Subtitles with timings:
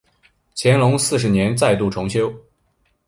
[0.55, 2.33] 乾隆四十年再度重修。